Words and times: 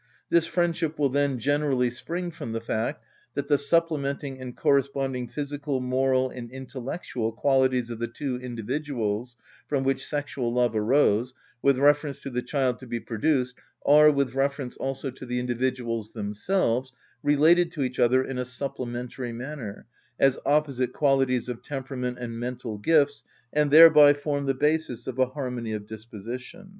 This 0.29 0.47
friendship 0.47 0.97
will 0.97 1.09
then 1.11 1.37
generally 1.37 1.91
spring 1.91 2.31
from 2.31 2.53
the 2.53 2.59
fact 2.59 3.03
that 3.35 3.47
the 3.47 3.57
supplementing 3.59 4.39
and 4.41 4.57
corresponding 4.57 5.27
physical, 5.27 5.79
moral, 5.79 6.27
and 6.31 6.49
intellectual 6.49 7.31
qualities 7.31 7.91
of 7.91 7.99
the 7.99 8.07
two 8.07 8.37
individuals, 8.37 9.37
from 9.67 9.83
which 9.83 10.03
sexual 10.03 10.51
love 10.51 10.75
arose, 10.75 11.35
with 11.61 11.77
reference 11.77 12.19
to 12.23 12.31
the 12.31 12.41
child 12.41 12.79
to 12.79 12.87
be 12.87 12.99
produced, 12.99 13.53
are, 13.85 14.09
with 14.09 14.33
reference 14.33 14.75
also 14.75 15.11
to 15.11 15.23
the 15.23 15.39
individuals 15.39 16.13
themselves, 16.13 16.91
related 17.21 17.71
to 17.73 17.83
each 17.83 17.99
other 17.99 18.23
in 18.23 18.39
a 18.39 18.43
supplementary 18.43 19.31
manner 19.31 19.85
as 20.19 20.39
opposite 20.47 20.93
qualities 20.93 21.47
of 21.47 21.61
temperament 21.61 22.17
and 22.17 22.39
mental 22.39 22.79
gifts, 22.79 23.21
and 23.53 23.69
thereby 23.69 24.15
form 24.15 24.47
the 24.47 24.55
basis 24.55 25.05
of 25.05 25.19
a 25.19 25.27
harmony 25.27 25.73
of 25.73 25.85
disposition. 25.85 26.69